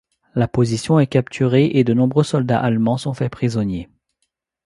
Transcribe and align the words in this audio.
La 0.33 0.47
position 0.47 0.99
est 0.99 1.05
capturée 1.05 1.65
et 1.75 1.83
de 1.83 1.93
nombreux 1.93 2.23
soldats 2.23 2.59
allemands 2.59 2.97
sont 2.97 3.13
faits 3.13 3.31
prisonniers. 3.31 3.87